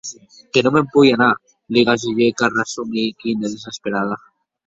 [0.51, 1.33] Que non me’n posqui anar,
[1.73, 4.15] li gasulhèc a Rasumikhine, desesperada.